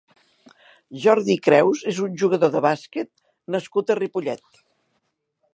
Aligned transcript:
Jordi 1.03 1.35
Creus 1.49 1.83
és 1.93 2.01
un 2.09 2.17
jugador 2.23 2.53
de 2.57 2.63
bàsquet 2.69 3.13
nascut 3.57 3.93
a 3.97 4.03
Ripollet. 4.03 4.63